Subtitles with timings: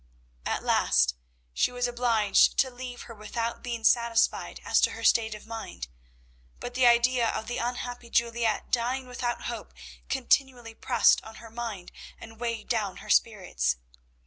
[0.47, 1.13] At last
[1.53, 5.89] she was obliged to leave her without being satisfied as to her state of mind,
[6.59, 9.75] but the idea of the unhappy Juliette dying without hope
[10.09, 13.75] continually pressed on her mind and weighed down her spirits.